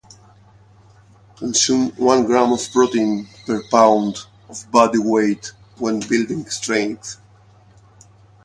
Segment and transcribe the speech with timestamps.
[1.37, 4.17] Consume one gram of protein per pound
[4.49, 7.21] of body weight when building strength